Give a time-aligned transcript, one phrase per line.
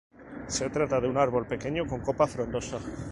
[0.47, 2.79] Se trata de un árbol pequeño con una copa frondosa.